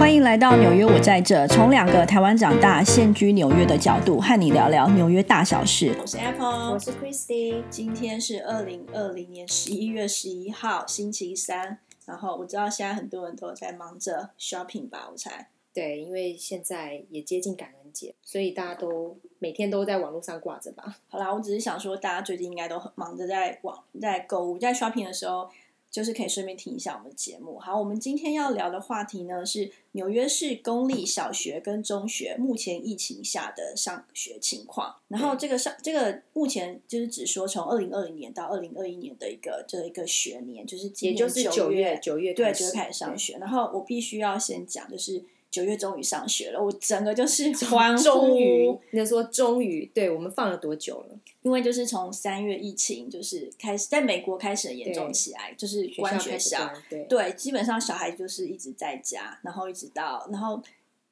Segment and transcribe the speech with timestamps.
[0.00, 1.46] 欢迎来到纽约，我在这。
[1.48, 5.94] 从两个台湾长大、现居纽约的角度，和你聊聊纽约大小事。
[6.00, 7.62] 我是 Apple，我是 Christy。
[7.68, 11.78] 今天是二零二零年十一月十一号，星期三。
[12.06, 15.50] 然后我知道现在很多人都在忙着 shopping 吧，我猜。
[15.74, 20.96] 对，因为现在也接近感恩节，所以大家都每天都在网络上挂着吧。
[21.08, 25.50] 好啦，我只是想说，大家最近应该都很忙着在网在购物，在 shopping 的时候。
[25.90, 27.58] 就是可以顺便听一下我们的节目。
[27.58, 34.94] 好，我们今天要聊的话题呢是纽约市公立小学跟中学目前疫情下的上学情况。
[35.08, 43.38] 然后这个上这个目前就是只说从二零二零年到二零二一年的一个这一个学年，就是也就是九月九月对，就是开始上学。
[43.38, 45.24] 然后我必须要先讲，就是。
[45.50, 48.02] 九月终于上学了，我整个就是欢呼。
[48.04, 51.18] 终于，你说终于，对我们放了多久了？
[51.42, 56.70] 因为就是从三月疫情就是开始在美国开始严重起来，就是关学校，
[57.08, 60.62] 对，基本上小孩就是一直在家，然后一直到然后。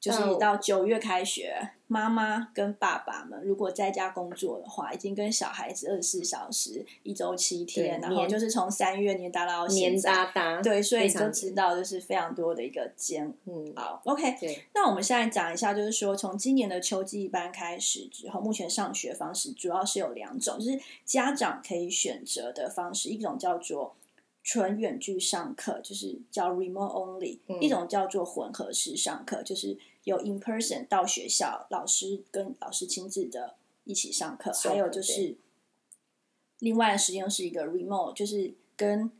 [0.01, 13.33] 就是到九月开学，妈妈跟爸爸们如果在家工作的话，已经跟小孩子二十四小时，一周七天，然后就是从三月年达到年哒哒，对，所以你就知道就是非常多的一个煎
[13.75, 13.99] 熬。
[14.05, 14.37] OK，
[14.75, 23.95] 那我们现在讲一下，就是说从今年的秋季班开始之后，目前上学方式主要是有两种，就是家长可以选择的方式，一种叫做
[24.51, 29.77] 纯远距上课，就是叫 remote only；一种叫做混合式上课，就是。
[30.05, 35.37] 有 in person 到学校，老师跟老师亲自的一起上课，还有就是
[36.57, 39.11] 另外的实验是一个 remote，就是跟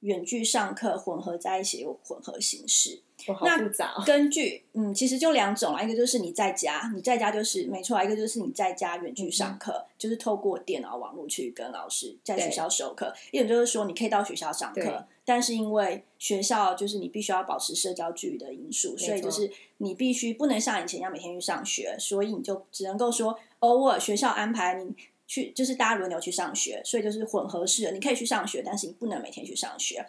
[0.00, 3.02] 远距上课混合在一起，有混合形式。
[3.42, 3.94] 那复杂。
[4.06, 13.12] 根据嗯，其实就两种啊，一个就是你在家，你在家就是没错；一个就是你在家远距上课，就是透过电脑网络去跟老师在学校授课。
[13.30, 24.94] 一种就是说你可以到学校上课，但是因为学校就是你必须要保持社交距离的因素，所以就是你必须不能像以前一样每天去上学，所以你就只能够说偶尔学校安排你
[25.26, 30.04] 去，就是大家轮流去上学，所以就是混合式的，你可以去上学，但是你不能每天去上学。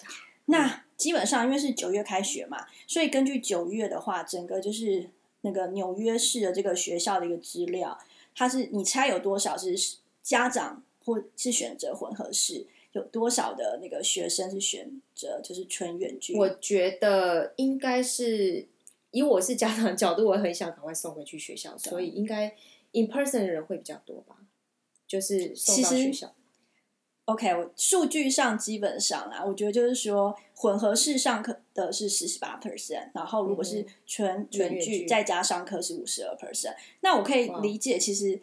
[0.50, 5.10] 那基本上因为是九月开学嘛，所以根据九月的话，整个就是
[5.42, 7.98] 那个纽约市的这个学校的一个资料，
[8.34, 9.76] 它是你猜有多少是
[10.24, 16.36] 家长或是选择混合式，有多少的那个学生是选择就是纯远距？
[16.38, 18.68] 我觉得应该是
[19.12, 22.56] 以我是家长的角度，我很想赶快送回去学校， 所以应该
[22.94, 24.38] in person 的人会比较多吧，
[25.06, 26.34] 就是送到学校。
[27.28, 36.74] OK，我数据上基本上啊，我觉得就是说混合式上课的是四十八 percent，然后如果是全全剧再加上课是五十二 percent。
[37.02, 38.40] 那我可以理解，其实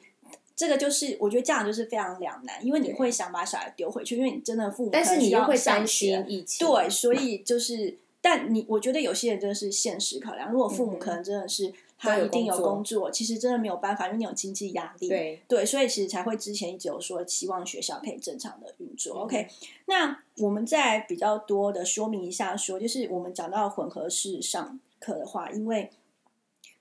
[0.55, 11.73] 这个就是我觉得家长就是非常两难，因为你会想把小孩丢回去，因为你真的父母，但是你又会担心疫情，对，所以就是，但你我觉得有些人真的是现实考量，如果父母可能真的是。
[12.05, 15.09] 他一定有工作，其实真的没有办法，因为你有经济压力。
[15.09, 19.23] 对对，所以其实才会之前一直有说希望学校可以正常的运作。
[19.23, 19.49] OK，
[19.87, 25.91] 那我们再比较多的说明一下，说就是我们讲到混合式上课的话，因为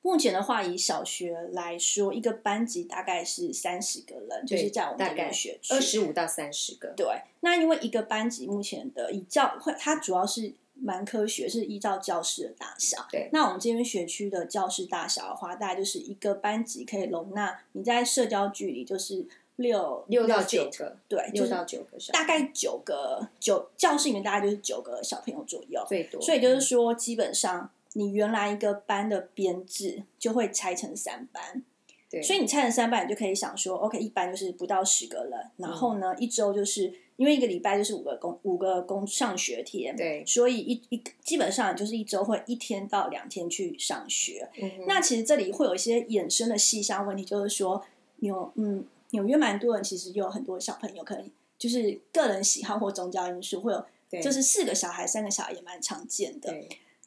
[0.02, 6.94] 目前的话以小学来说，一个班级大概是三十个人，就是在我们这个学区二十五到三十个。
[6.98, 7.08] 对，
[7.40, 10.54] 那因为一个班级目前的以教会，它主要是。
[10.76, 13.06] 蛮科学，是依照教室的大小。
[13.12, 19.26] 对，那我们这边学区的教室大小的话，大概就是一个班级可以容纳你在社交距离就是
[19.58, 26.22] 六六到九个，对，六到九个，大概九个九教室里面大概就是九个小朋友左右，最多。
[26.22, 31.64] 所以就是说，基本上你原来一个班的编制就会拆成三班，
[32.10, 36.94] 对，所以你拆成三班，你就可以想说，OK，一班就是不到十个人，然后呢，一周就是。
[37.18, 44.50] 因为一个礼拜就是五个工五个工上学天，对，所以一一基本上就是一周会一天到两天去上学。
[44.88, 47.84] 那其实这里会有一些衍生的细项问题，就是说
[48.18, 53.86] 纽嗯纽约蛮多人其实有很多小朋友，可能就是个人喜好或宗教因素会有，
[54.22, 56.54] 就是四个小孩三个小孩也蛮常见的。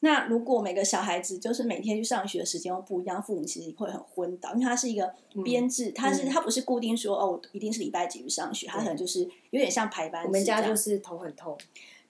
[0.01, 5.13] 那如果每个小孩子就是每天去上学的时间又不一样，父母其实会很昏倒，因为他是一个
[5.43, 10.23] 编制，他是他不是固定说哦，一定是礼拜几去上学，他可能就是有点像排班。
[10.25, 11.57] 我们家就是头很痛，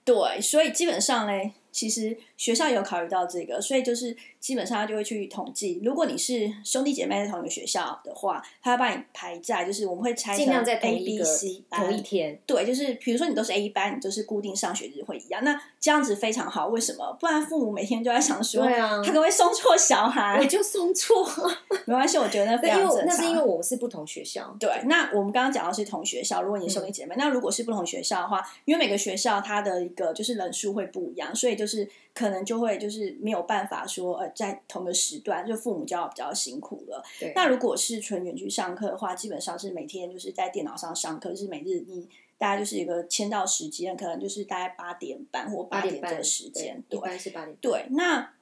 [0.04, 1.52] 对，所以基本上嘞。
[1.70, 5.80] 其实学校有考虑到这个，所以就是基本上他就会去统计。
[5.84, 12.40] 如果你是兄弟姐妹在同一个学校的话，他要把你排在，就是我们会拆成 A、B、C 同一天。
[12.46, 15.42] 对，就是比如说你都是 A 班，你就是固定上学日会一样。
[15.42, 17.12] 那这样子非常好，为什么？
[17.18, 21.28] 不然父母每天就在想说，对啊，他可能会送错小孩，我就送错，
[21.86, 23.06] 没关系，我觉得非常正常。
[23.06, 24.56] 那是因为我们是不同学校。
[24.60, 31.88] 对，那我们刚刚讲到是同学校，如果你兄弟姐妹，那如果是不同学校的话，因为每个学校它的一个就是人数会不一样，所以就是。
[32.18, 37.02] 就是可能就会就是没有办法说呃在同个时段，就父母就要比较辛苦了。
[37.20, 47.56] 对，那如果是纯远距上课的话，基本上是每天就是在电脑上上课，就是每日你大概就是一个签到时间，可能就是大概八点半或八点的时间，对，一般是八点。
[47.60, 48.32] 对，那。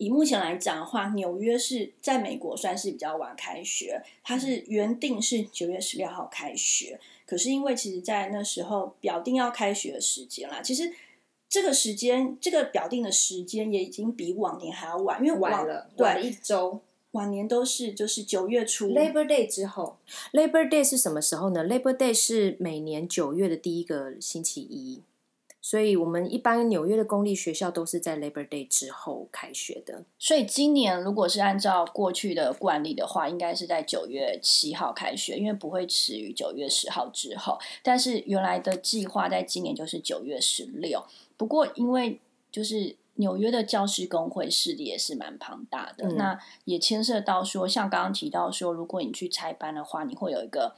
[0.00, 10.92] 以目前来讲的话，纽约是在美国算是比较晚开学，它是原定是九月十六号开学，可是因为其实，在那时候表定要开学的时间啦，其实
[11.48, 16.80] 这个时间这个表定的时间也已经比往年还要晚，因为晚了对一周，
[17.12, 19.96] 往年都是就是九月初 Labor Day 之后
[20.32, 25.02] ，Labor Day 是什么时候呢？Labor Day 是每年九月的第一个星期一。
[25.60, 30.04] 所以，我们一般纽约的公立学校都是在 Labor Day 之后开学的。
[30.18, 37.58] 所以，今年如果是按照过去的惯例的话，应该是在九月七号开学，因为不会迟于九月十号之后。
[37.82, 41.04] 但是，原来的计划在今年就是九月十六。
[41.38, 42.20] 不过，因为
[42.52, 50.74] 就是纽约的教师工会势力也是蛮庞大的，那也牵涉到说，像刚刚提到说，如果你去拆班的话，你会有一个。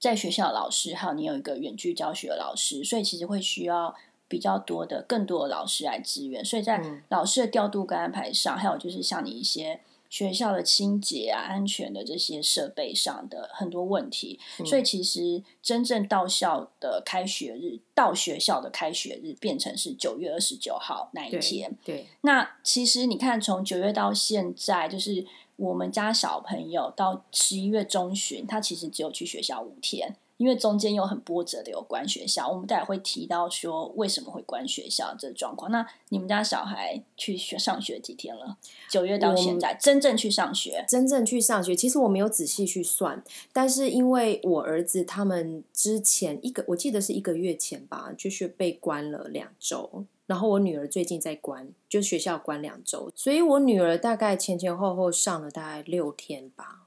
[0.00, 3.94] 在学校的老师，还有你有一个远距教学的老师，所以其实会需要
[4.28, 6.44] 比较多的、更多的老师来支援。
[6.44, 9.80] 所以在老师的调度跟安排上，还有就是像你一些
[10.14, 14.38] 学校的清洁啊、安全的这些设备上的很多问题。
[14.64, 21.76] 所以其实真正到校的开学日，到学校的开学日变成是九月二十九号那一天。
[21.84, 25.26] 对，那其实你看，从九月到现在，就是。
[25.56, 32.48] 我们家小朋友到十一月中旬，他其实只有去学校五天，因为中间有很波折的有关学校。
[32.48, 35.70] 我们待会会提到说为什么会关学校这状况。
[35.70, 38.58] 那你们家小孩去学上学几天了？
[38.90, 50.04] 九月到现在真正去上学，真正去上学，其实我没有仔细去算，但是因为我儿子他们之前一个，我记得是一个月前吧，就是被关了两周。
[50.26, 56.83] 然后我女儿最近在关，就学校关两周，所以我女儿大概前前后后上了大概六天吧。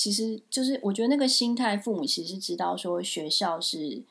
[0.00, 4.02] 其实就是我觉得那个心态，父母其实知道说学校是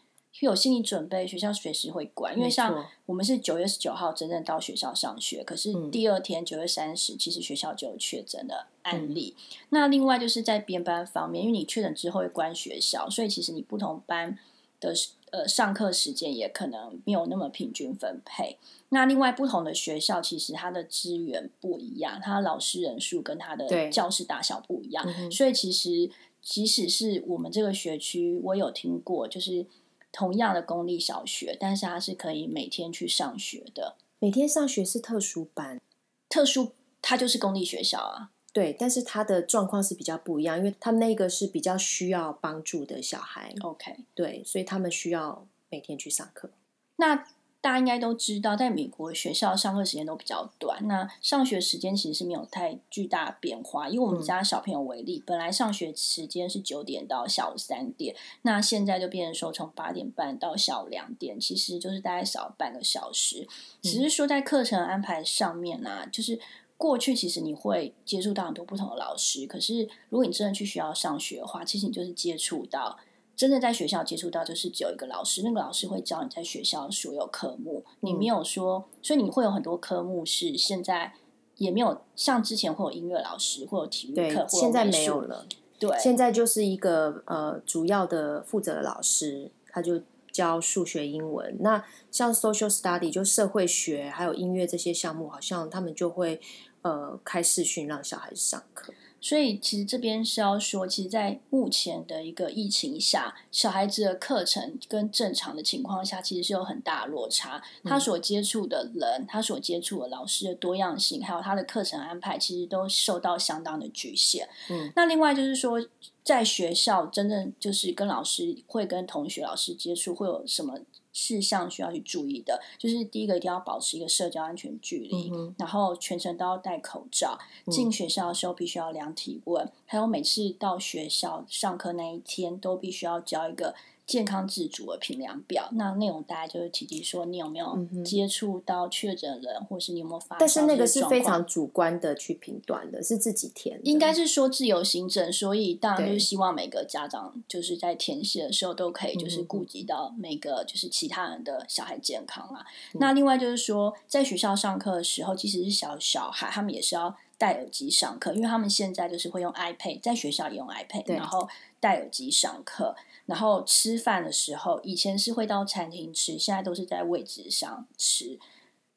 [0.42, 2.38] 有心理准备，学校随时会关。
[2.38, 9.36] 因为像我们是九月十九号真正到学校上学，可是第二天九月三十，其实学校就有确诊的案例。
[9.70, 14.38] 那另外就是在编班方面，因为你确诊之后会关学校，所以其实你不同班
[14.80, 14.94] 的。
[15.32, 18.58] 呃，上课时间也可能没有那么平均分配。
[18.90, 25.06] 那另外，不同的学校其实它的资源不一样，它的老师人数跟它的教室大小不一样。
[25.32, 26.10] 所以，其实
[26.42, 29.66] 即使是我们这个学区，我有听过，就是
[30.12, 33.96] 同样的公立小学，但是它是可以每天去上学的。
[34.20, 35.80] 每天上学是特殊班，
[36.28, 36.72] 特殊
[37.02, 38.32] 它就是公立学校啊。
[38.52, 43.54] 对，但是他的状况是比较不一样，因为他那个是比较需要帮助的小孩。
[43.62, 46.50] OK，对，所以他们需要每天去上课。
[46.96, 47.28] 那
[47.62, 53.88] 大家应该都知道，在美国学校上课时间都比较短，那上学时间其实是没有太巨大变化。
[53.88, 63.48] 以我们家小朋友为例，本来上学时间是九点到下午三点，那现在就变成说从八点半到下午两点，其实就是大概少半个小时。
[63.82, 66.40] 只是说在课程安排上面呢，就是。
[66.80, 72.98] 过去其实你会接触到很多不同的老师，可是如果你真的去学校上学的话，其实你就是接触到
[73.36, 77.84] 真的在学校接触到，就是只有一个老师，那个老师会教你在学校所有科目。
[78.00, 81.14] 你没有说，所以你会有很多科目是现在
[81.58, 85.46] 也没有像之前会有音乐老师，会有体育课，现在没有了。
[85.78, 91.58] 对，现在就是一个呃主要的负责的老师，他就教数学、英文。
[91.60, 96.40] 那像 social study 就社会学还有音乐这些项目，好像他们就会。
[96.82, 107.62] 呃，开视讯让小孩子上课，所以其实这边是要说，其实，在目前的一个疫情下，小孩子的课程跟正常的情况下，其实是有很大落差。
[107.84, 114.48] 他所接触的人，他所接触的老师的多样性，还有他的课程安排，其实都受到相当的局限。
[114.70, 115.86] 嗯，那另外就是说，
[116.24, 120.80] 在学校真正就是跟老师会跟同学、老师接触，会有什么？
[121.20, 127.38] 事项需要去注意的，就是第一个一定要保持一个社交安全距离，然后全程都要戴口罩。
[127.70, 133.76] 进学校的时候必须要量体温，还有每次到学校上课那一天都必须要交一个。
[134.10, 140.36] 健康自主的评量表，那内容大家就是提及说你有没有接触到确诊人，或是你有没有发？
[140.40, 143.80] 但是那个是非常主观的去评断的，是自己填。
[143.84, 152.66] 应该是说自由行政，所以当然就是希望每个家长就是在填写的时候都可以就是顾及到每个就是其他人的小孩健康啊。
[152.94, 161.48] 那另外就是说，在学校上课的时候，即使是小小孩，他们也是要戴耳机上课，因为他们现在就是会用 iPad，在学校也用 iPad，然后
[161.80, 162.96] 戴耳机上课。
[163.30, 168.40] 然后吃饭的时候，以前是会到餐厅吃，现在都是在位置上吃。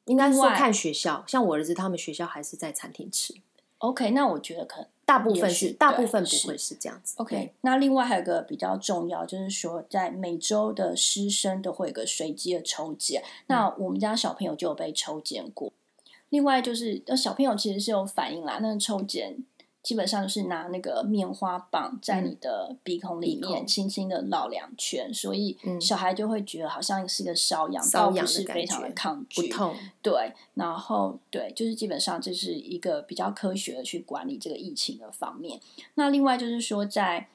[0.05, 3.33] 应该说另外看学校，像我儿子他们学校还是在餐厅吃
[3.77, 7.15] ，OK，那我觉得可能大部分是大部分不会是这样子。
[7.19, 13.23] OK，那另外还有一个比较重要，就是说在每周的师生都会有个随机的抽检。
[13.47, 15.71] 那我们家小朋友就有被抽检过。
[16.29, 18.57] 另外就是，呃，小朋友其实是有反应啦。
[18.59, 19.37] 那个抽检
[19.83, 29.49] 基本上就是拿那个棉花棒在你的鼻孔里面轻轻的绕两圈，所以嗯小孩就会觉得好像是个瘙痒，瘙倒不痒是非常的觉抗拒。
[29.49, 35.59] 不痛，对，然后对，就是基本上这是一个比较科学的去管理这个疫情的方面。
[35.95, 37.27] 那另外就是说，在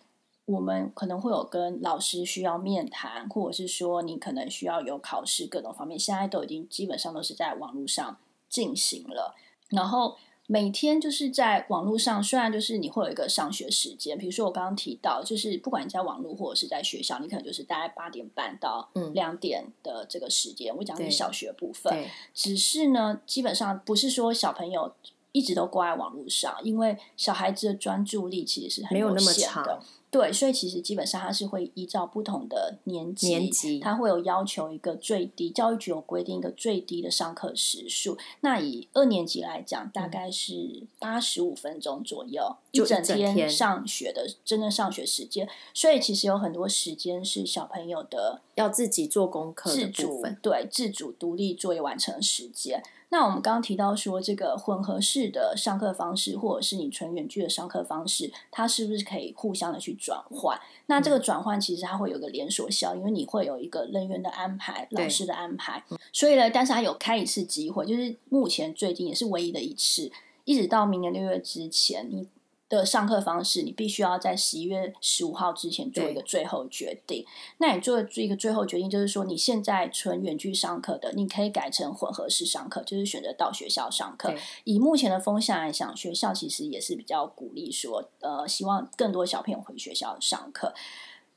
[0.47, 8.17] 我们可能会有跟老师需要面谈，或者是说你可能需要有考试各种方面，现在都已经基本上都是在网络上
[8.49, 9.35] 进行了。
[9.69, 10.17] 然后
[10.51, 20.75] 每天就是在网络上，虽然就是你会有一个上学时间，比如说我刚刚提到，就是不管你在网络或者是在学校，你可能就是大概八点半到嗯两点的这个时间。
[20.75, 24.91] 我讲的是小学部分，对，只是呢，基本上不是说小朋友
[25.33, 29.85] 一直都挂在网络上，因为小孩子的专注力其实是很没有那么限的长。
[30.11, 38.17] 对，所以其实基本上它是会依照不同的年级，年级它会有要求一个最低，教育局有规定一个最低的上课时数。
[38.41, 45.47] 那以二年级来讲，大概是八十五分钟左右，嗯一整整天上学的真正上学时间。
[45.75, 52.83] 所以其实有很多时间是小朋友的要自己做功课自主分，对自主独立作业完成的时间。
[53.11, 60.61] 那我们刚刚提到说，这个混合式的上课方式，或者是你纯远距的上课方式，它是不是可以互相的去转换？
[60.87, 70.11] 那嗯这个转换其实它会有个连锁效应，因为你会有一个人员的安排、老师的安排，所以呢，但是它有开一次机会，就是目前最近也是唯一的一次，
[70.45, 72.29] 一直到明年六月之前，你
[72.69, 77.25] 的上课方式，你必须要在十一月十五号之前做一个最后决定。
[77.59, 84.35] 那你做一个最后决定，就是说你现在纯远距上课的，你可以改成混合式上课，就是选择到学校上课。
[84.65, 90.75] 以目前的风向来讲，学校其实也是比较鼓励说，呃，希望更多小朋友回学校上课。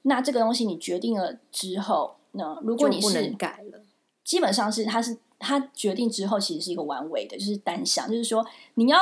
[0.04, 3.82] 那这个东西你决定了之后，那如果你是能改了。
[4.24, 8.46] 基本上是他是他决定之后，其实是一个完尾的，就是单向，就是说
[8.76, 8.98] 你要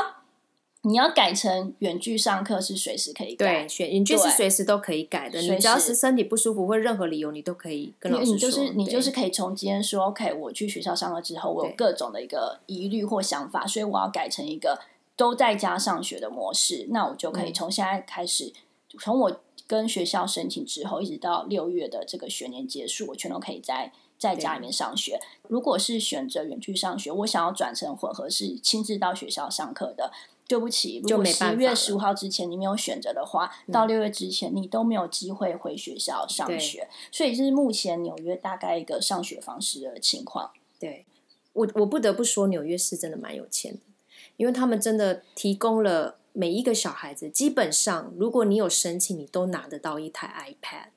[0.83, 14.79] 你要改成远距上课是随时可以改远距是随时都可以改的，你只要是身体不舒服或任何理由，你都可以跟老师说你就是说你就是可以从今天说，OK，我去学校上课之后，我有各种的一个疑虑或想法，所以我要改成一个
[15.17, 18.53] 都在家上学的模式，那我就可以嗯从现在开始，
[18.97, 25.19] 从我跟学校申请之后，一直到六月的这个学年结束，我全都可以在在家里面上学。
[25.49, 30.13] 如果是选择远距上学，我想要转成混合式亲自到学校上课的。
[30.49, 36.89] 对不起，如果十月十五号之前你没有选择的话，到六月之前你都没有机会回学校上对学。
[37.11, 40.49] 所以这是目前纽约大概一个上学方式的情况。
[40.79, 41.05] 对
[41.53, 43.79] 我，我不得不说，纽约是真的蛮有钱的，
[44.37, 50.87] 因为他们真的提供了每一个小孩子，基本上如果你有申请，你都拿得到一台 iPad。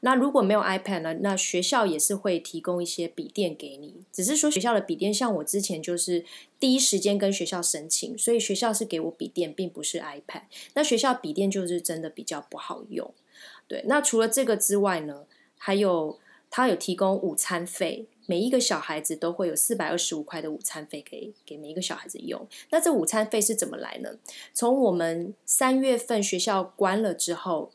[0.00, 1.14] 那如果没有 iPad 呢？
[1.20, 6.24] 那学校也是会提供一些笔电给你，只是说学校的笔电，像我之前就是
[6.60, 10.42] 第一时间跟学校申请，所以学校是给我笔电，并不是 iPad。
[10.74, 13.12] 那学校笔电就是真的比较不好用。
[13.66, 15.24] 对，那除了这个之外呢，
[15.56, 16.18] 还有
[16.50, 22.46] 他有提供午餐费，每一个小孩子都会有四百二十五块的午餐费给给每一个小孩子用。
[22.70, 24.10] 那这午餐费是怎么来呢？
[24.54, 27.70] 从我们三月份学校关了之后，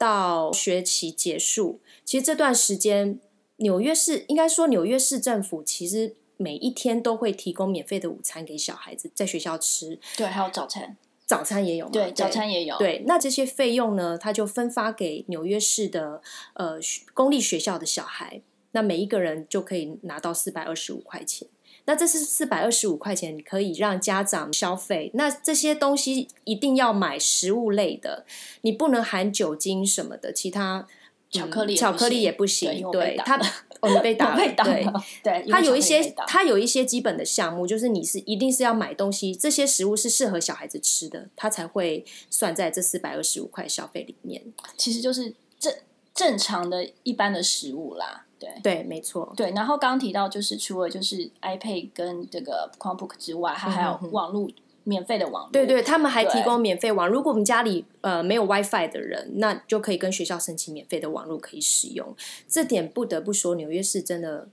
[0.00, 3.20] 到学期结束，其实这段时间，
[3.56, 16.22] 纽约市应该说纽约市政府其实每一天都会提供免费的午餐给小孩子在学校吃，对，还有早餐，早餐也有嘛，对，早餐也有。，对，那这些费用呢，他就分发给纽约市的
[16.54, 18.40] 呃学公立学校的小孩，
[18.72, 21.48] 那每一个人就可以拿到四百二十五块钱。
[21.86, 25.10] 那这是四百二十五块钱，可以让家长消费。
[25.14, 28.26] 那这些东西一定要买食物类的，
[28.60, 30.86] 你不能含酒精什么的，其他。
[31.32, 34.92] 巧克力嗯巧克力也不行，对它打了哦，你被 打我了，被打对，了。
[35.22, 44.42] 对，它有一些它有一些基本的项目，就是你是一定是要买东西，这些食物是适合小孩子吃的，它才会算在这四百二十五块消费里面。
[44.76, 45.72] 其实就是正
[46.12, 48.26] 正常的一般的食物啦。
[48.40, 54.48] 对对，没错，对，然后刚刚提到就是除了就是 iPad 跟这个 Chromebook 之外，它还有嗯哼哼网络
[54.84, 55.52] 免费的网络。
[55.52, 57.06] 对对，他们还提供免费网。
[57.06, 62.16] 如果我们家里呃没有 WiFi 的人，那就可以跟学校申请免费的网络可以使用。
[62.48, 64.48] 这点不得不说，纽约市真的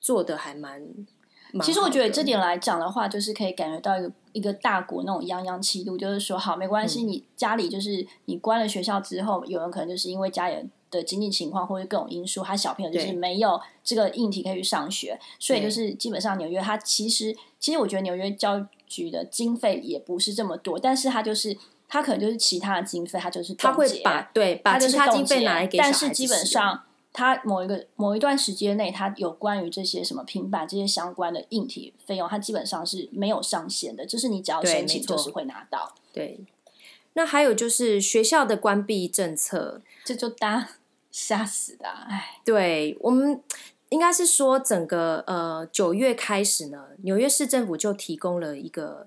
[0.00, 0.80] 做的还蛮。
[1.52, 21.56] 蛮其实我觉得这点来讲的话，就是可以感觉到一个一个大国那种泱泱气度，就是说好没关嗯系，你家里就是你关了学校之后，有人可能就是因为家里人的经济情况或者各种因素，他小朋友就是没有这个硬体可以去上学，所以就是基本上纽约他其实其实我觉得纽约教育局的经费也不是这么多，但是他就是
[21.88, 26.84] 他可能就是其他的经费，他就是他会把对把其他经费拿来给但是基本上。
[27.14, 36.40] 他某一个某一段时间内，他有关于这些什么平板这些相关的硬体费用，他基本上是没有上限的，就是你只要申请就是会拿到，对。
[37.12, 40.68] 那还有就是学校的关闭政策，这就大家
[41.12, 43.40] 吓死的、啊，哎，对我们
[43.90, 49.06] 应该是说，整个呃九月开始呢，纽约市政府就提供了一个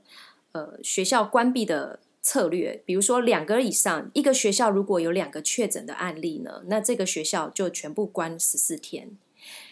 [0.51, 9.17] 呃学校关闭的策略，比如说两个以上，一个学校如果有两个确诊的案例呢，那这个学校就全部关十四天。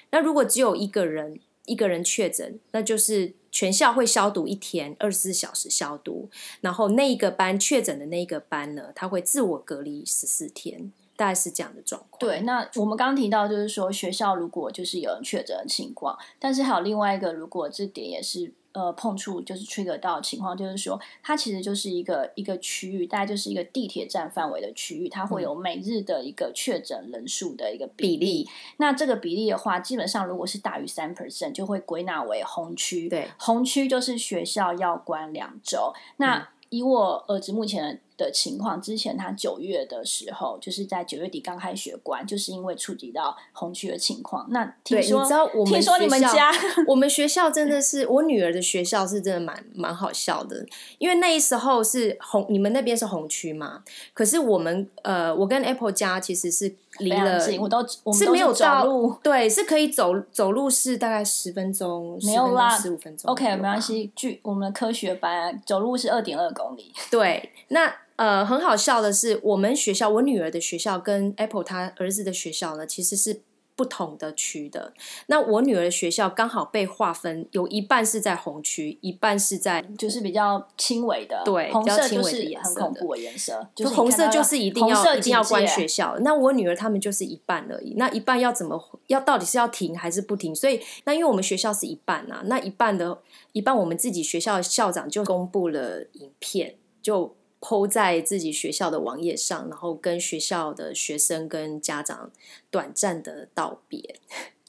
[0.10, 6.30] 那如果只有一个人一个人确诊，那就是全校会消毒一天，二十四小时消毒，
[6.62, 12.20] 然后那一个班确诊的那一个班呢，他会自我隔离十四天，大概是这样的状况。
[12.20, 28.50] 对，那我们刚刚提到就是说，学校如果就是有人确诊的情况，但是还有另外一个，如果这点也是呃碰触就是 trigger 到的情况，就是说它其实就是一个一个区域，大概就是一个地铁站范围的区域，它会有每日的一个确诊人数的一个比比例。
[28.78, 33.08] 那这个比例的话，基本上如果是大于三 percent，就会归纳为红区。
[33.08, 35.94] 对，红区就是学校要关两周。
[36.18, 44.48] 那嗯以我儿子目前的情况，之前他九月的时候，就是在九月底刚开学关，就是因为触及到红区的情况。
[44.50, 46.52] 那听对，说你知道我们听说你们家？
[46.90, 50.66] 我们学校真的是我女儿的学校是真的蛮蛮好笑的，
[50.98, 53.84] 因为那时候是红，你们那边是红区嘛，
[54.16, 59.16] 可是我们呃，我跟 Apple 家其实是离了，近，我都我们是都没有走路。
[59.24, 63.82] 对，是可以走走路是大概十分钟，没有啦十五分钟 OK，没关。
[63.82, 64.12] 系。
[64.16, 66.94] 据我们的科学班，走路是二点二公里。
[67.10, 73.42] 对，那呃，很好笑的是，我们学校，我女儿的学校跟 Apple 她儿子的学校呢，其实是
[73.76, 74.94] 不同的区的。
[75.28, 86.18] 那我女儿的学校刚好被划分，有一半是在红区，一半是在就是比较轻微的，对比较红色就轻微的是颜色的很恐怖的颜色，就红色就是一定要一定要关学校。
[86.20, 90.56] 那我女儿他们就是一半而已，那一半要怎么要到底是要停还是不停？
[90.56, 93.20] 所以那因为我们学校是一半啊，那一半的
[93.54, 97.36] 一半我们自己学校的校长就公布了影片，就。
[97.66, 102.30] 抛在自己学校的网页上，然后跟学校的学生跟家长
[102.70, 104.16] 短暂的道别。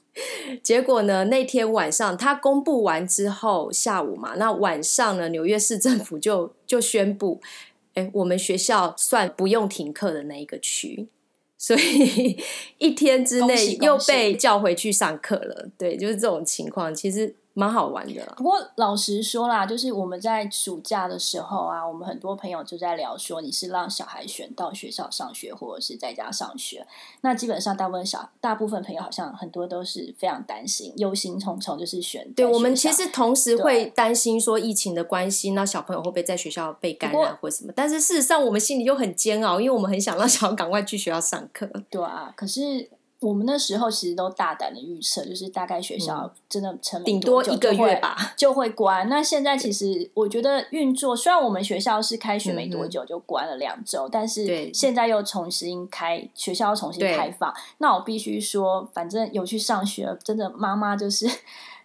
[0.63, 7.41] 结果呢，那天晚上他公布完之后，下午嘛，那晚上呢，纽约市政府就就宣布，
[7.95, 11.09] 哎，我们学校算不用停课的那一个区，
[11.57, 12.41] 所以
[12.79, 15.67] 一天之恭内又被叫回去上课了。
[15.77, 18.33] 对，就是这种情况，其实蛮好玩的啦。
[18.37, 26.85] 不过老实说啦，就是我们在暑假的时候啊，我们很多朋友就在聊说，你是让小孩选到学校上学，或者是在家上学。
[27.21, 37.71] 那基本上大部分小大部分朋友好像很多都是非常担心、忧心忡忡，就是选对我们其实同时会担心说疫情的关系，那小朋友会不会在学校被感染或什么？
[37.75, 41.65] 但是事实上，我们心里又很煎熬，因为我们很想让小孩赶快去学校上课。
[41.89, 42.89] 对啊，可是。
[43.25, 49.09] 我们那时候其实都大胆的预测，就是大概学校真的撑没顶多久一个月吧 就会关。
[49.09, 57.51] 那现在其实我觉得运作，虽然我们学校是开学没多久就关了两周，但是现在又重新开学校又重新开放。
[57.79, 61.27] 那我必须说，反正有去上学，真的妈妈就是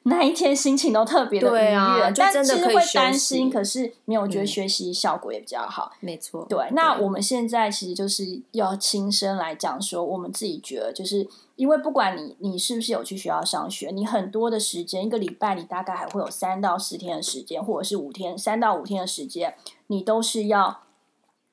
[0.05, 5.93] 那一天心情都特别的愉悦，但真的其实会担心，可是没有我觉得嗯学习效果也比较好。
[6.01, 19.55] 没错，对，那我们现在其实就是要亲身来讲说，我们自己觉得，就是因为不管你你是不是有去学校上学，你很多的时间，一个礼拜你大概还会有三到四天的时间，或者是五天三到五天的时间，
[19.89, 20.81] 你都是要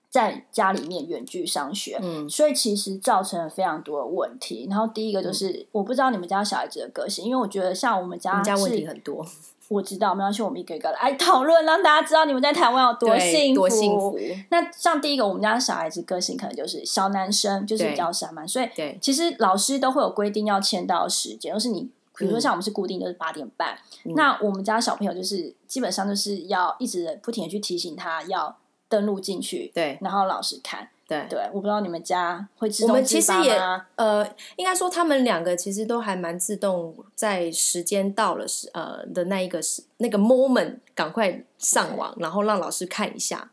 [0.09, 1.99] 在家里面远距上学。
[2.01, 4.67] 嗯，所以其实造成了非常多的问题。
[4.69, 9.25] 然后第一个就是，我不知道你们家小孩子的个性，因为我觉得像我们家我们家问题很多，
[9.67, 13.61] 我知道，没关系，我们一个一个来讨论，让大家知道你们在台湾有多幸福。
[13.61, 14.17] 多幸福。
[14.49, 21.89] 那像第一个，我们家小孩子个性可能就是小男生，就是比较散漫，所以对，其实老师都会有规定要签到时间，就是你。
[22.19, 23.77] 比如说嗯像我们是固定就是八点半，
[24.15, 28.57] 那我们家小朋友就是基本上就是要一直不停的去提醒他要
[28.89, 30.89] 登录进去，对然后老师看。
[31.08, 31.26] 对。
[31.30, 33.62] 对，我不知道你们家会自我动自发们其实也
[33.95, 43.52] 呃，应该说他们两个其实都还蛮自动，在时间到了时呃的那一个时那个 moment，赶快上网然后让老师看一下。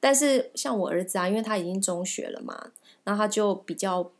[0.00, 2.70] 但是像我儿子啊，因为他已经中学了嘛，
[3.04, 4.10] 然后他就比较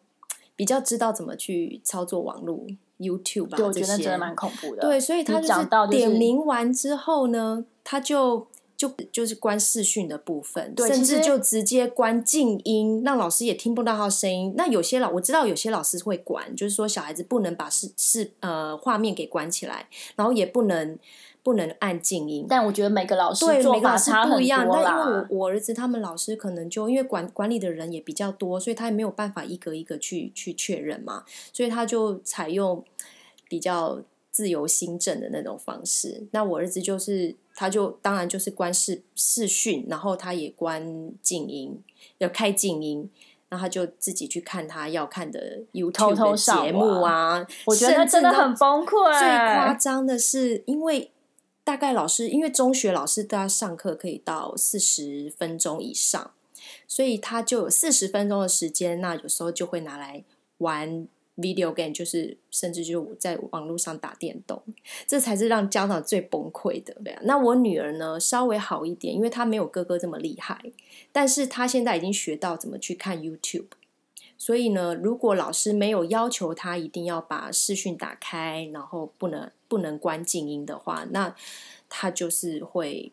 [0.55, 2.65] 比较知道怎么去操作网络
[2.99, 4.83] YouTube 啊对，我这些觉得真的蛮恐怖的。
[4.83, 8.47] 对，所以他就是点名完之后呢，他就
[8.79, 14.55] 就就是关视讯的部分，对甚至就直接关静音，让老师也听不到他的声音。
[14.57, 20.97] 那有些老我知道有些老师会管，就是说小孩子不能把视视呃画面给关起来，然后也不能
[21.43, 22.47] 不能按静音。
[22.49, 24.65] 但我觉得每个老师对，做每个老师不一样。
[24.65, 25.27] 多但因为。
[25.29, 32.85] 我我儿子他们老师可能就因为管管理的人也比较多，所以他也没有办法一个一个去去确认嘛，所以他就采用
[33.49, 36.29] 比较自由新政的那种方式。
[36.31, 41.83] 那我儿子就是，他就当然就是关视视讯，然后他也关静音，
[42.19, 43.11] 要开静音。
[43.49, 49.19] 然后他就自己去看他要看的 YouTube 的节目啊，我觉得真的很崩溃。
[49.19, 51.11] 最夸张的是，因为
[51.65, 56.31] 大概老师，因为中学老师大家上课可以到四十分钟以上，
[56.87, 60.23] 所以他就有四十分钟的时间，那有时候就会拿来
[60.59, 64.63] 玩 video game，就是甚至就是在网络上打电动，
[65.07, 66.95] 这才是让家长最崩溃的。
[67.03, 70.61] 对啊，那我女儿呢稍微好一点，因为她没有哥哥这么厉害，
[71.11, 73.69] 但是她现在已经学到怎么去看 YouTube。
[74.41, 81.35] 所以呢，如果老师没有要求他一定要把视讯打开，然后不能不能关静音的话，那
[81.89, 83.11] 他就是会，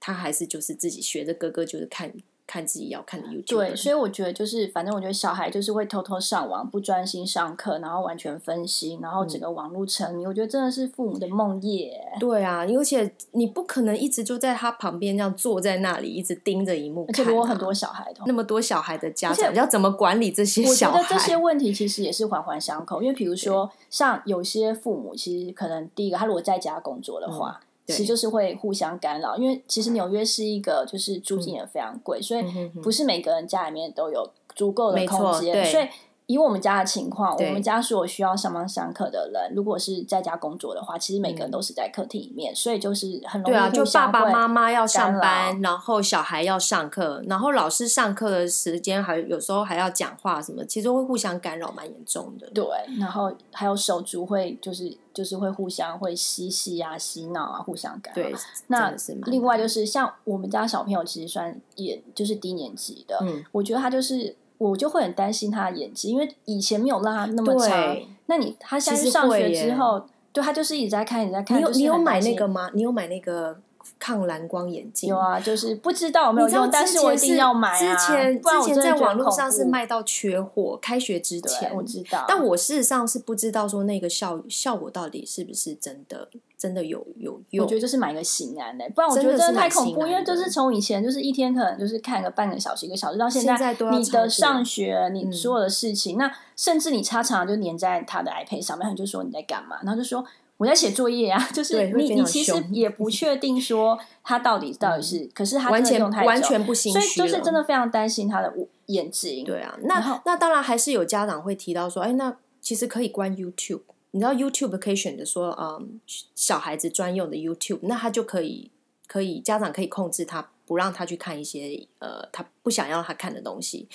[0.00, 2.12] 他还是就是自己学着哥哥，就是看
[2.48, 3.46] 看自己要看的 YouTube。
[3.46, 10.26] 对，所以我觉得就是，反正我觉得小孩就是会偷偷上网，不专心上课，然后完全分心，然后整个网络沉迷。
[10.26, 11.90] 我觉得真的是父母的梦魇。
[12.18, 17.12] 对啊，而且你不可能一直就在他旁边这样坐在那里，一直盯着荧幕看、啊。
[17.12, 21.02] 而且如果很多小孩的那么多小孩的家长，要怎么管理这些我小孩？
[21.02, 32.44] 觉得这些问题其实也是环环相扣，因为比如说像有些父母，其实可能第一个他如果在家工作的话，其实就是会互相干扰，因为其实纽约是一个就是租金也非常贵，所以
[32.82, 35.64] 不是每个人家里面都有足够的空间，对。
[35.64, 35.88] 所以。
[36.28, 52.46] 以我们家的情况，我对们家所有需要上班上课的人，如果是在家工作的话，其实每个人嗯都是在客厅里面，所以就是很容易对啊，就爸爸妈妈要上班，然后小孩要上课，然后老师上课的时间还有时候还要讲话什么，其实会互相干扰，蛮严重的。
[52.50, 52.66] 对，
[53.00, 58.22] 然后还有手足会就是就是会互相会嬉戏啊、洗脑啊，互相干扰。
[58.22, 58.34] 对，
[58.66, 67.96] 那另外就是像我们家小朋友，其实算也就是低年级的，嗯，我觉得他就是我就会很担心他的演技，因为以前没有让他那么长。
[68.26, 71.56] 那你他现在上学之后，对他就是一直在看，一直在看。
[71.56, 72.70] 你有就是你有买那个吗？
[72.74, 73.58] 你有买那个
[73.98, 75.10] 抗蓝光眼镜？
[75.10, 75.18] 有。
[75.18, 77.78] 啊，就是不知道有没有用，但是我一定要买啊！
[77.78, 82.24] 之前之前在网络上是卖到缺货，开学之，前我知道。
[82.28, 87.74] 但我事实上是不知道说那个效效果到底是不是真的真的有有我觉。
[87.74, 90.06] 得就是买个心安的、不然我觉得真的太恐怖。
[90.06, 100.24] 因为就是从以前就是一天可能就是看个半个小时、一个小时，到现现在你的上学、你嗯所有的事情，那甚至你插常就粘在他的 iPad 上面，他就说你在干嘛，然后就说
[100.58, 108.52] 我在写作业啊， 就是你你其实也不 确定说他到底到底是，可是他完全完全不心所以就是真的非常担心他的
[108.86, 109.44] 眼睛。
[109.44, 113.82] 对啊，那那当然还是有家长会提到说，哎，那其实可以关 YouTube。
[114.10, 116.00] 你知道 YouTube 可以选择说，嗯，
[116.34, 118.70] 小孩子专用的 YouTube，那他就可以
[119.06, 123.88] 可以家长可以控制他，不让他去看一些呃他不想要他看的东西。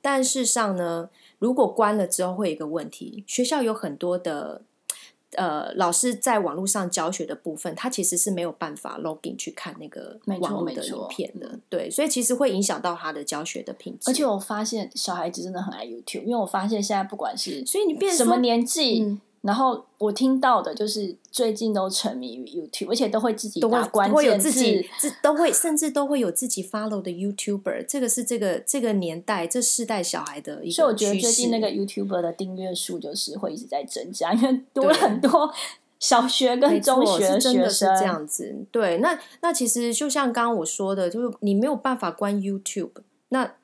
[0.00, 4.62] 但事实上呢，如果关了之后会有一个问题，学校有很多的。
[5.32, 14.10] 呃，老师在网络上教学的部分，他其实是没有办法 login 去看那个网络的影片的，对，所以其实会影响到他的教学的品质。
[14.10, 35.52] 而且我发现小孩子真的很爱 YouTube，因为我发现现在不管是所以你变什么年纪，嗯然后我听到的就是最近都沉迷于 YouTube，而且都会自己都会打关都会有键字，自己自都会甚至都会有自己 follow 的 YouTuber，这个是这个这个年代这世代小孩的一个所以我觉得最近那个 YouTuber 的订阅数就是会一直在增加，因为多了很多
[36.00, 38.54] 小学跟中学是真的是这样子。
[38.70, 42.90] 对，那那其实就像刚刚我说的，就是你没有办法关 YouTube，
[43.28, 43.54] 那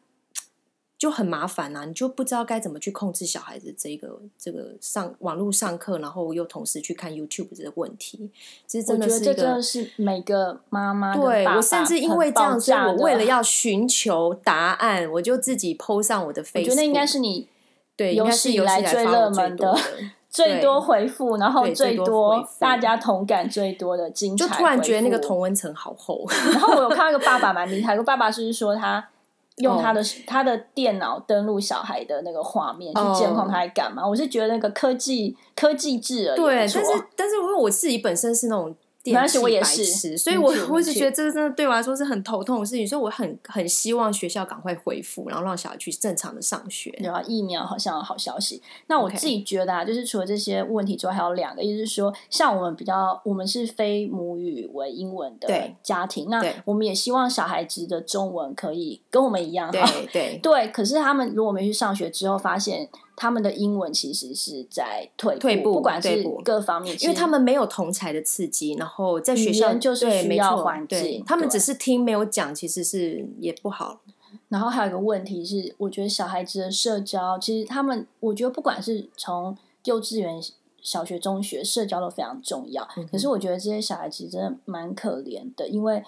[1.02, 8.30] 就很麻烦啊，你就不知道该怎么去控制小孩子这个这个上网络上课，然后又同时去看 YouTube 这个问题，
[8.68, 16.60] 其实真的是一个这真的是每个妈妈对我甚至因为这样，所以我为了要 寻求答案，我就自己 PO 上我的 Facebook。
[16.60, 17.48] 我觉得那应该是你
[17.96, 19.76] 对，有史以来最热门的，
[20.30, 26.24] 最多回复，然后最多大家同感最多的精彩就，突然觉得那个同温层好厚。
[26.52, 29.08] 然后我有看到一个爸爸 蛮厉害，有个爸爸是说他
[29.56, 30.04] 用他的、哦。
[30.26, 34.06] 他的电脑登录小孩的那个画面去监控他在干嘛。
[34.06, 36.82] 我是觉得那个科技科技智而对，也不错。
[36.84, 46.90] 但是但是因为我自己本身是那种没关系我也白是所以我我就觉得这个真的对我来说是很头痛的事情，所以我很很希望学校赶快恢复，然后让小孩去正常的上学。
[46.98, 48.62] 对啊，疫苗好像有好消息。
[48.86, 55.48] 那我自己觉得啊，就是除了这些问题之外，还有两个，也就是说，像我们比较，我们是非母语为英文的
[55.82, 59.92] 家庭，那我们也希望小孩子的中文可以跟我们一样对好。
[60.12, 74.00] 对对，可是他们如果没去上学之后，发现他们的英文其实是在退退步不管是各方面，因为他们没有同才的刺激，然后在学语校就是需要环境他们只是听没有讲，其实是也不好。
[74.48, 80.42] 然后还有一个问题是，我觉得小孩子的社交，其实他们，我觉得不管是从幼稚园、
[80.82, 82.86] 小学、中学，社交都非常重要。
[82.96, 86.02] 嗯可是我觉得这些小孩子真的蛮可怜的，因为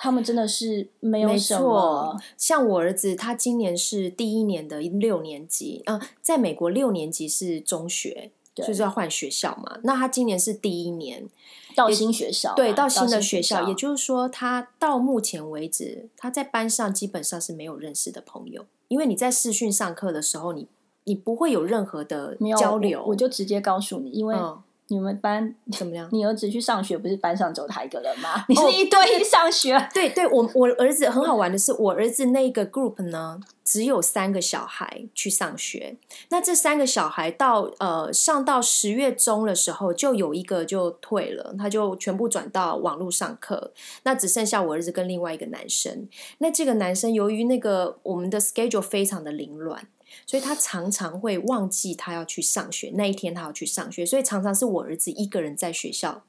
[0.00, 9.78] 他们真的是没有错么，像我儿子，他今年是第一年的六年级，嗯、在美国六年级是中学，就是要换学校嘛。
[9.82, 11.28] 那他今年是第一年，
[11.74, 20.66] 到新学校啊，对，到新新的学校，校，也就是说，他到目前为止，他在班上基本上是没有认识的朋友，因为你在视讯上课的时候，你
[21.04, 25.54] 你不会有任何的交流，我我就直接告诉你，因为嗯，你们班。
[25.72, 26.08] 怎么样？
[26.12, 28.44] 你儿子去上学，不是班上只有他一个人吗？
[28.48, 35.96] 你哦是一对一上学，对对，我我儿子很好玩的是，我儿子那个 group 呢，只有三个小孩去上学。
[36.30, 43.72] 那这三个小孩到呃上到十月中的时候，就有一个就退了，他就全部转到网络上课。
[44.04, 46.08] 那只剩下我儿子跟另外一个男生。
[46.38, 49.86] 那这个男生由于那个我们的 schedule 非常的凌乱。
[50.26, 56.22] 所以他常常会忘记他要去上学，那一天他要去上学，所以常常是我儿子一个人在学校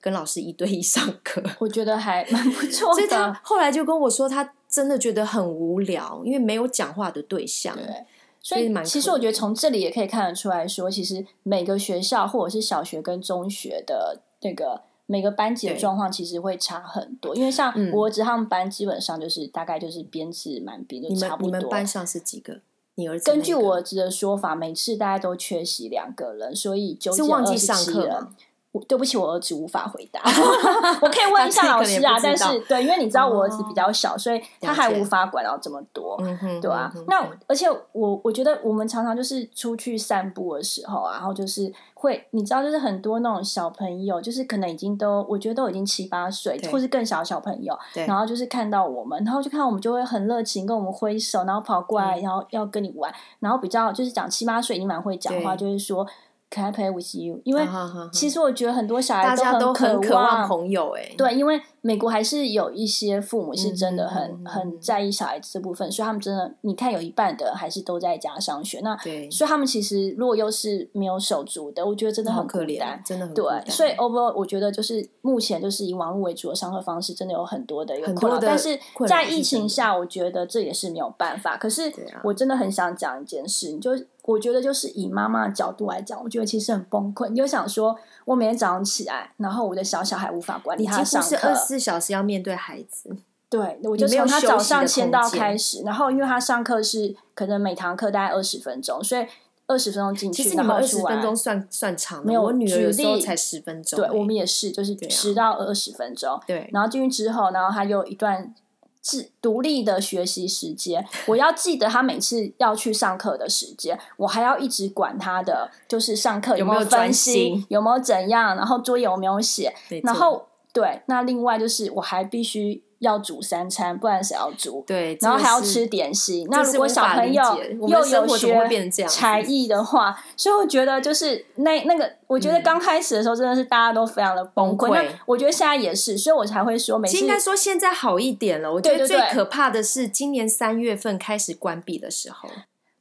[0.00, 1.42] 跟老师一对一上课。
[1.58, 3.32] 我觉得还蛮不错所以他。
[3.44, 7.76] 后来就跟我说，他真的觉得很无聊，因为没有讲话的对象。
[7.76, 8.04] 对，
[8.40, 17.36] 所以蛮其实我觉得从这里也可以看得出来说，其实每个学校或者是小学跟中学的那个每个班级的状况其实会差很多。
[17.36, 21.46] 因为像嗯我儿子他们班基本上就是大概就是编制满编，就差不多。
[21.46, 22.60] 你们班上是几个？
[22.96, 28.34] 你儿子那个根据我儿子的说法，每次大家都缺席两个人，所以九减是忘记27上课人吗？
[28.72, 30.20] 我对不起，我儿子无法回答。
[31.02, 36.16] 我可以问一下老师啊，但是对，因为你知道我儿子比较小，所以他还无法管到这么多。
[36.20, 56.06] 嗯，对啊那而且我我觉得我们常常就是出去散步的时候啊，然后就是会，你知道，就是很多那种小朋友，就是可能已经都，我觉得都已经七八岁，或是更小的小朋友，然后就是看到我们，然后就看到我们就会很热情跟我们挥手，然后跑过来，嗯然后要跟你玩，然后比较就是讲七八岁已经蛮会讲话，就是说
[56.52, 57.40] Can I play with you？
[57.44, 57.66] 因为
[58.12, 68.80] 其实我觉得很多小孩都很很渴望望朋友、哎，对，因为美国还是有一些父母是真的很、很在意小孩子这部分，所以他们真的，你看有一半的还是都在家上学。
[68.82, 78.38] 那对，所以他们其实如果又是没有手足的，我觉得真的很好可怜。，真的很对，所以 overall 我觉得就是目前就是以网络为主的上课方式，真的有很多的一个困扰。
[78.38, 81.56] 但是在疫情下，我觉得这也是没有办法。
[81.56, 81.90] 可是
[82.22, 87.28] 我真的很想讲一件事，你就我觉得就是以妈妈的角度来讲，我觉得其实很崩溃。
[87.28, 93.16] 你就想说，我每天早上起来，然后我的小小孩无法管理他上课，是二十四小时要面对孩子，
[93.48, 99.26] 对，我就从他早上签到开始，然后因为他上课是可能每堂课大概二十分钟，所以
[99.66, 108.54] 二十分钟进去，其实你们二十然后出来分钟算算长的，没有我女儿有时候才十分钟、对哎我们也是，就是十到二十分钟，对然后进去之后，然后他有一段
[109.02, 124.82] 自独立的学习时间，我要记得他每次要去上课的时间，我还要一直管他的，就是上课有没有分心，有没有怎样，然后作业有没有写，然后对，那另外就是我还必须要煮三餐，不然谁要煮？
[124.86, 126.48] 对，然后还要吃点心。
[126.50, 127.42] 那如果小朋友
[127.88, 135.06] 又有学变这样才艺的话，所以我觉得就是那那个，我觉得嗯刚开始的时候真的是大家都非常的崩溃。
[135.26, 138.72] 我觉得现在也是，所以我才会说每次应该说现在好一点了。
[138.72, 142.48] 我觉得最可怕的是今年三月份开始关闭的时候，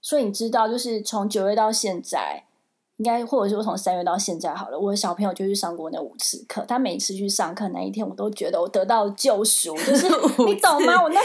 [0.01, 2.43] 所以你知道，就是从九月到现在，
[3.01, 6.63] 应该或者说从三月到现在好了，我的小朋友就去上过那五次课。
[6.67, 10.07] 他每次去上课那一天，我都觉得我得到了救赎， 就是
[10.45, 11.01] 你懂吗？
[11.01, 11.19] 我那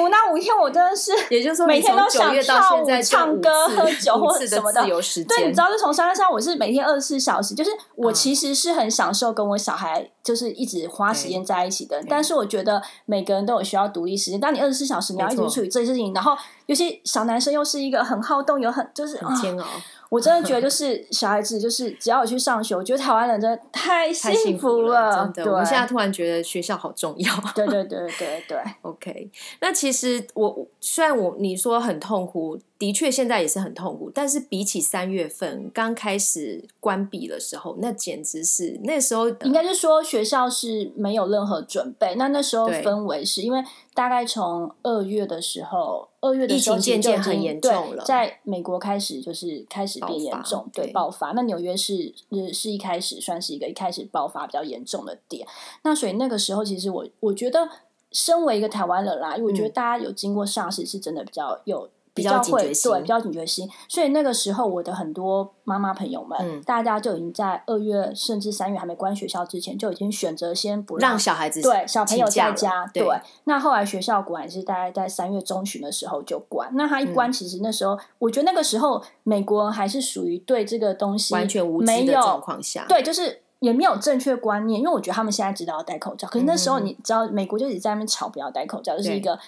[0.00, 4.88] 我那五天，我真的是 也就是说每天都想跳舞、唱歌、喝酒或者什么的自。
[4.88, 5.58] 由时对，你知。
[5.58, 12.02] 道，就从三月三，我是每天二十四小时，就是我嗯其实是很享受跟我小孩就是一直花时间在一起的。
[12.08, 14.40] 但是我觉得每个人都有需要独立时间。
[14.40, 16.32] 当你二十四小时你要一直处理这些事情，然后
[16.68, 19.66] 尤其小男生又是一个很好动、有很就是啊，很煎熬，
[20.10, 25.50] 我真的觉得就是小孩子就是只要我去上学，我觉得台湾人真的太太幸福了，真对，的。
[25.50, 27.34] 我们现在突然觉得学校好重要。
[27.54, 29.30] 对对对对对， OK，
[29.62, 42.14] 那其实我虽然我你说很痛苦，的确现在也是很痛苦，但是比起三月份刚开始关闭的时候，那简直是那时候应该是说学校是没有任何准备。
[42.14, 43.60] 那那时候对氛围是因为
[43.94, 51.32] 大概从二月的时候，二月的疫时候情渐渐很严重了在美国开始就是开始变严重，对对爆发。
[51.32, 55.44] 那纽约是是是一开始算是一个一开始爆发比较严重的点。
[55.82, 57.68] 那所以那个时候，其实我我觉得，
[58.12, 61.90] 身为一个台湾人啦，因为我觉得大家有经过 SARS 是真的比较有。
[62.18, 72.86] 嗯比较较会警觉心对比较警觉心，所以那个时候我的很多妈妈朋友们，嗯大家就已经在二月甚至三月还没关学校之前，就已经选择先不让小孩子对小朋友在家。
[72.92, 73.06] 对
[73.44, 76.68] 那后来学校果然是大概在三月中旬的时候就关。
[76.74, 89.38] 那他一嗯关，其实那时候、我觉得那个时候美国人还是属于对这个东西完全无知没的状有况下，对，就是也没有正确观念，因为我觉得他们现在知道要戴口罩，可是那时候你知道美国就一直在那边吵不要戴口罩，就是一个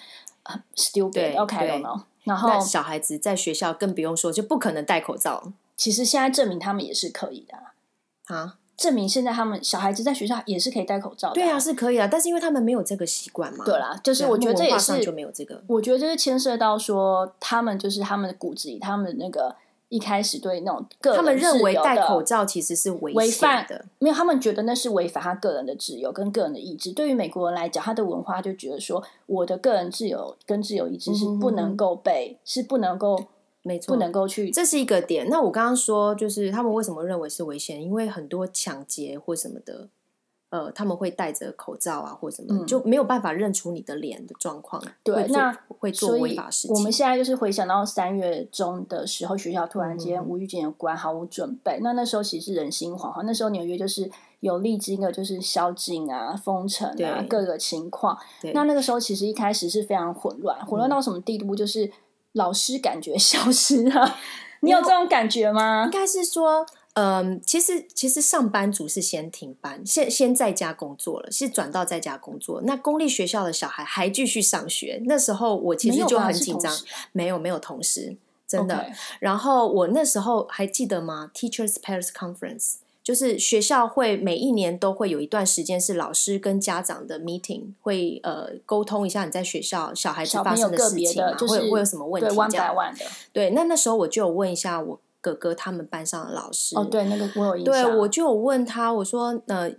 [0.43, 1.13] 很 stupid。
[1.13, 2.01] 对 OK，I 对 don't know。
[2.23, 8.57] 然后那小孩子在学校更不用说，就不可能戴口罩其实现在证明他们也是可以的啊，啊。
[8.77, 13.63] 证明现在他们小孩子在学校也是可以戴口罩的、对啊，，是可以啊，但是因为他们没有这个习惯嘛。
[13.63, 15.63] 对啦，就是我觉得这也是就没有这个。
[15.67, 19.55] 我觉得这是牵涉到说，他们就是他们的骨子里，他们的那个
[19.91, 26.93] 一开始对那种个人他们认为戴口罩其实是危违险反的，没有，他们觉得那是违反他个人的自由跟个人的意志。
[26.93, 33.21] 对于美国人来讲，他的文化就觉得说，我的个人自由跟自由意志是不能够被，是不能够
[33.63, 35.27] 没错，不能够去这是一个点。
[35.29, 37.83] 那我刚刚说，就是他们为什么认为是危险？
[37.83, 39.89] 因为很多抢劫或什么的，
[40.51, 44.83] 呃，他们会戴着口罩啊，或什么，嗯就没有办法认出你的脸的状况。
[45.01, 46.75] 对那会做违法事情。
[46.75, 51.79] 我们现在就是回想到三月中的时候，学校突然嗯间无预警的关，毫无准备。
[51.81, 54.11] 那那时候其实人心惶惶，那时候纽约就是
[54.41, 58.17] 有历经的就是宵禁啊、封城啊各个情况。
[58.53, 61.55] 那那个时候其实一开始是非常混乱，混乱到什么地步？
[61.55, 61.89] 就是
[62.33, 64.17] 老师感觉消失了。
[64.63, 65.91] 你有这种感觉吗应？
[65.91, 72.61] 该是说，嗯，其实其实上班族是先停班，先先在家工作了，是转到在家工作。
[72.63, 76.75] 那公立学校的小孩还继续上学，那时候我其实就很紧张
[77.11, 78.15] 没有没有同时，
[78.47, 78.87] 真的。
[79.19, 82.75] 然后我那时候还记得吗？Teachers Parents Conference。
[83.03, 92.75] 就是学校会每一年都会有一段时间是老师跟家长的 meeting，会呃沟通一下你在学校小孩子小发生的事情嘛，别的，就是会有会有什么问题这样。
[93.33, 97.85] 对，那那时候我就有问一下我哥哥他们班上的老师，哦，对，那个我有印对。
[97.95, 99.71] 我就有问他，我说呃，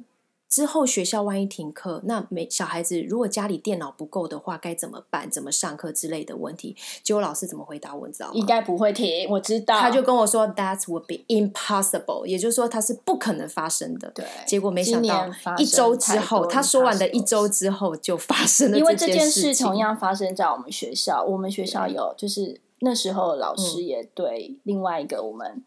[0.48, 5.30] 之后学校万一停课，那没小孩子如果家里电脑不够的话，该怎么办？
[5.30, 8.32] 怎么上课之类的问题，结果老师怎么回答我，你知道吗？
[8.34, 9.80] 应该不会停，我知道。
[9.80, 14.10] 他就跟我说，That would be impossible，也就是说它是不可能发生的。
[14.14, 25.64] 对，结果没想到一周之后，他说完的一周之后就发生了因为这件件事情同样发生在我们学校，我们学校有就是那时候老师嗯也对另外一个我们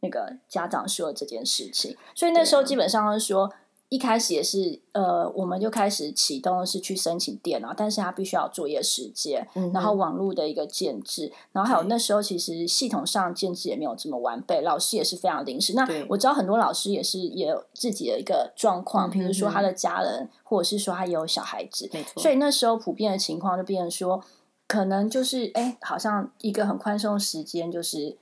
[0.00, 3.52] 那个家长说了这件事情，所以那时候基本上是说。
[3.90, 15.72] 一开始也是，呃，我们就开始启动是去申请电脑，但是它必须要作业时间，嗯然后网络的一个建制，然后还有那时候其实系统上建制也没有这么完备，老师也是非常临时。
[15.72, 24.22] 那我知道很多老师也是也有自己的一个状况，嗯比如说他的家人，或者是说他也有小孩子，所以那时候普遍的情况就变成说，
[24.68, 28.16] 可能就是哎，好像一个很宽松的时间，就是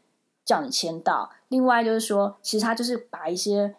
[0.45, 1.31] 叫你签到。
[1.49, 3.75] 另外就是说，其实他就是把一些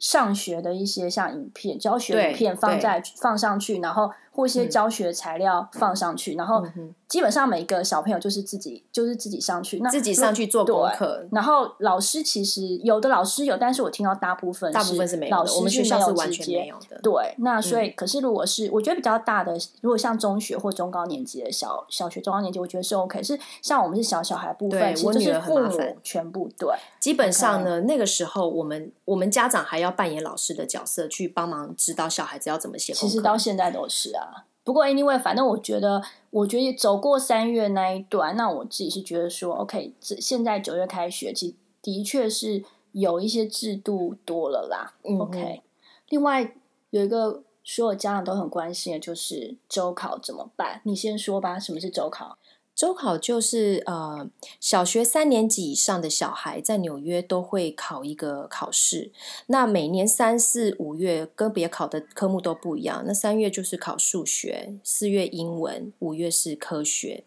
[0.00, 6.64] 上学的一些像影片、教学对影片放在放上去，然后或一些嗯教学材料放上去，然后
[7.06, 15.36] 基本上每个小朋友就是自己就是自己上去，那自己上去做功课，然后老师其实有的老师有，但是我听到大部分大部分是没有。
[15.36, 16.98] 老师我们学校是完全没有的。
[17.02, 23.22] 对，那所以、嗯可是如果是我觉得比较大的，如果像中学或中高年级的小小学、中高年级，我觉得是 OK。
[23.22, 26.68] 是像我们是小小孩部分，其实我就是父母很麻烦全部对
[26.98, 33.06] 基本上呢那个时候我们我们家长还要扮演老师的角色，去帮忙指导小孩子要怎么写功课。
[33.06, 34.31] 其实到现在都是啊。
[34.64, 44.94] 不过 anyway，反正我觉得，我觉得走过三月那一段，那我自己是觉得说，OK，这现在九月开学，其实的确是有一些制度多了啦。
[45.02, 45.62] 嗯 OK，
[46.08, 46.54] 另外
[46.90, 50.80] 有一个所有家长都很关心的就是周考怎么办？
[50.84, 52.38] 你先说吧，什么是周考？
[52.74, 59.12] 周考就是呃，小学三年级以上的小孩在纽约都会考一个考试。
[59.46, 63.04] 那每年三四五月个别考的科目都不一样。
[63.06, 67.24] 那三月就是考数学，四月英文，五月是科学。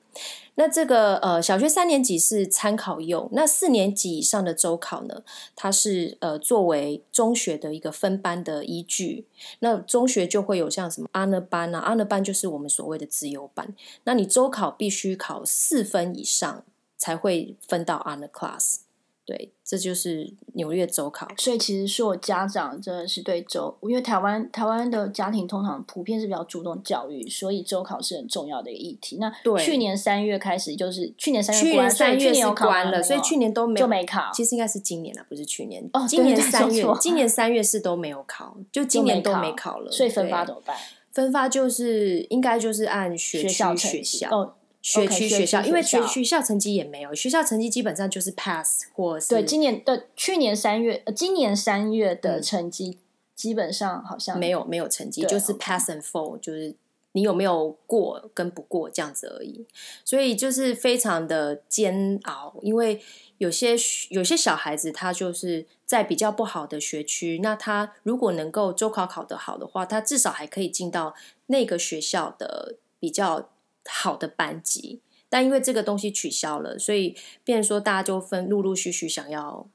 [0.56, 5.22] 那这个呃，小学三年级是参考用，那四年级以上的周考呢，
[5.54, 9.28] 它是呃作为中学的一个分班的依据。
[9.60, 13.76] 那中学就会有像什么阿勒班啊阿勒班就是我们所谓的自由班。
[14.06, 16.64] 那你周考必须考四分以上
[16.98, 18.78] 才会分到阿勒 class。
[19.26, 21.28] 对，这就是纽约周考。
[21.38, 29.18] 所以其实说我家长真的是对周，因为台湾台湾的家庭通常普遍是比较注重教育，所以周考是很重要的一个议题。
[29.18, 34.30] 那去年三月开始，就是去年三月，去年三月是关了，所以去年都没就没考。
[34.32, 35.84] 其实应该是今年了，不是去年。
[35.94, 39.92] 哦，今年三月，今年三月是都没有考，就今年都没考了。
[39.92, 40.78] 所以分发怎么办？
[41.12, 44.56] 分发就是应该就是按学校学校。
[44.86, 53.00] 学区学校，因为学学校成绩也没有，学校成绩基本上就是 pass 或是对今年的去年三月，呃，今年三月的成绩
[53.34, 56.76] 基本上好像没有没有成绩，就是 pass and fail，就是
[57.14, 59.66] 你有没有过跟不过这样子而已，
[60.04, 63.02] 所以就是非常的煎熬，因为
[63.40, 63.76] 有些
[64.10, 71.16] 有些小孩子他就是在比较不好的学区，那他如果能够周考考得好的话，他至少还可以进到
[71.48, 73.50] 那个学校的比较。
[73.88, 79.68] 好的班级，但因为这个东西取消了，所以变说大家就分陆陆续续想要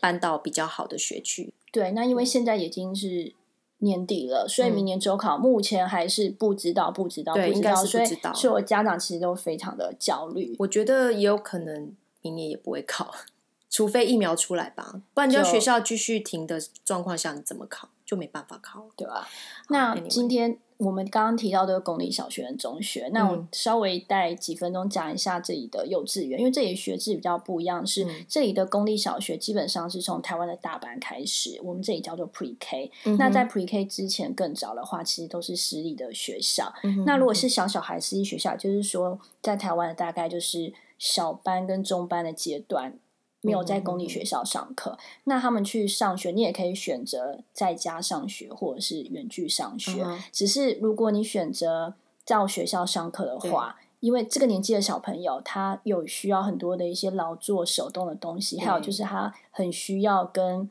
[0.00, 1.52] 搬到比较好的学区。
[1.72, 3.32] 对，那因为现在已经是
[3.78, 10.56] 年底了，所以明年周考目前还是不知道，不知道，不知道，所以所以我家长其实都非常的焦虑。
[10.58, 13.14] 我觉得也有可能明年也不会考，
[13.70, 19.28] 除非疫苗出来吧，不然就学校继续停的状况下，你怎么考就没办法考，对吧？
[19.68, 20.58] 那今天。
[20.80, 32.90] 我们刚刚提到的公立小学跟中学，那我稍微带几分钟讲一下这里的幼稚园，因为这里学制比较不一样，是这里的公立小学基本上是从台湾的大班开始，我们这里叫做 Pre K。
[33.18, 36.72] 那在 Pre K 之前更早的话，其实都是私立的学校。
[37.04, 42.94] 那如果是小小孩私立学校，就是说在台湾大概就是小班跟中班的阶段。
[43.42, 50.04] 没有在公立学校上课，那他们去上学，你也可以选择在家上学或者是远距上学。
[50.30, 51.94] 只是如果你选择
[52.26, 60.70] 到学校上课的话，因为这个年纪的小朋友，他有需要很多的一些劳作、手动的东西，还有就是他很需要跟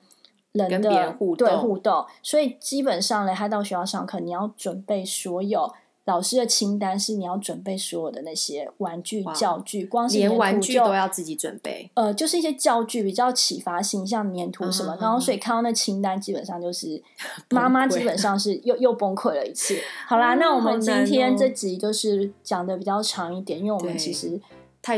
[0.52, 0.90] 人的
[1.36, 5.74] 对互动，所以基本上呢，他到学校上课，你要准备所有。
[6.10, 11.88] 老师的清单是你要准备所有的那些玩具、教具，光是连玩具都要自己准备。
[11.94, 17.00] 呃，就是一些教具比较启发性，像粘土什么，然后所以看到那清单，基本上就是
[17.52, 19.78] 妈妈基本上是 又又崩溃了一次。
[20.08, 24.42] 好啦，那我们今天这集就是讲的比较长一点，因为我们其实。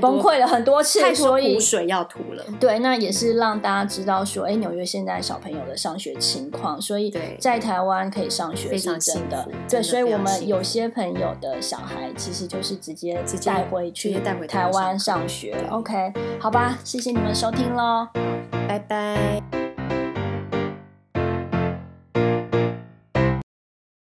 [0.01, 2.43] 崩溃了很多次，所以水要吐了。
[2.59, 9.47] 对，那也是让大家知道说，哎，纽约现在小朋友的上学情况，所以在台湾可以上学是真的。
[9.69, 15.55] 对，所以我们有些朋友的小孩其实就是直接带回去带回台湾上学。
[15.69, 18.07] OK，好吧，谢谢你们收听喽，
[18.67, 19.60] 拜拜。